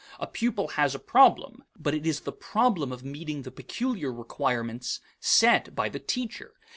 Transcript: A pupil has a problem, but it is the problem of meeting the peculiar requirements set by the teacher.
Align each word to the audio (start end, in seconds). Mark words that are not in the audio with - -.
A 0.19 0.25
pupil 0.25 0.69
has 0.69 0.95
a 0.95 0.99
problem, 0.99 1.63
but 1.77 1.93
it 1.93 2.07
is 2.07 2.21
the 2.21 2.31
problem 2.31 2.91
of 2.91 3.03
meeting 3.03 3.43
the 3.43 3.51
peculiar 3.51 4.11
requirements 4.11 4.99
set 5.19 5.75
by 5.75 5.89
the 5.89 5.99
teacher. 5.99 6.55